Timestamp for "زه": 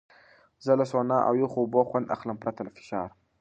0.65-0.71